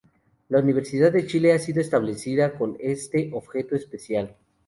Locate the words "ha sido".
1.53-1.79